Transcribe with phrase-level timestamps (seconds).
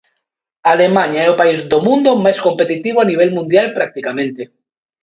[0.73, 4.43] Alemaña é o país do mundo máis competitivo a nivel mundial practicamente.